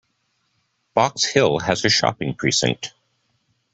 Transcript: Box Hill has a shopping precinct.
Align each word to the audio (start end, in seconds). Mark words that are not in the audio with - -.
Box 0.95 1.25
Hill 1.25 1.59
has 1.59 1.85
a 1.85 1.89
shopping 1.89 2.33
precinct. 2.33 2.95